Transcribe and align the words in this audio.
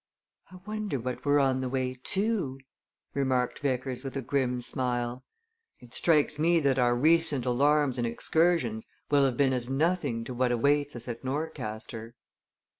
"I 0.51 0.55
wonder 0.65 0.99
what 0.99 1.23
we're 1.23 1.37
on 1.37 1.61
the 1.61 1.69
way 1.69 1.93
to?" 2.05 2.59
remarked 3.13 3.59
Vickers 3.59 4.03
with 4.03 4.17
a 4.17 4.23
grim 4.23 4.59
smile. 4.59 5.23
"It 5.79 5.93
strikes 5.93 6.39
me 6.39 6.59
that 6.61 6.79
our 6.79 6.95
recent 6.95 7.45
alarms 7.45 7.99
and 7.99 8.07
excursions 8.07 8.87
will 9.11 9.25
have 9.25 9.37
been 9.37 9.53
as 9.53 9.69
nothing 9.69 10.23
to 10.23 10.33
what 10.33 10.51
awaits 10.51 10.95
us 10.95 11.07
at 11.07 11.23
Norcaster." 11.23 12.15